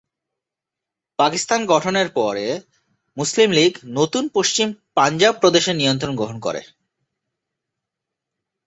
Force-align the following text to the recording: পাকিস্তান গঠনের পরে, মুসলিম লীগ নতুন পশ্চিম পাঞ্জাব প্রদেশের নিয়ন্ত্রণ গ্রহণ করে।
পাকিস্তান 1.19 1.65
গঠনের 1.65 2.09
পরে, 2.09 2.45
মুসলিম 3.17 3.49
লীগ 3.51 3.73
নতুন 3.89 4.23
পশ্চিম 4.27 4.67
পাঞ্জাব 4.95 5.33
প্রদেশের 5.39 5.75
নিয়ন্ত্রণ 5.75 6.15
গ্রহণ 6.15 6.37
করে। 6.39 6.61